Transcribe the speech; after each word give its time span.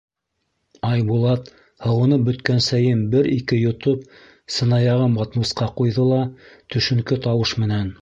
Айбулат, 0.91 1.51
һыуынып 1.87 2.23
бөткән 2.31 2.63
сәйен 2.69 3.05
бер-ике 3.13 3.61
йотоп, 3.67 4.09
сынаяғын 4.59 5.23
батмусҡа 5.23 5.73
ҡуйҙы 5.79 6.11
ла 6.15 6.23
төшөнкө 6.75 7.25
тауыш 7.29 7.59
менән: 7.65 7.99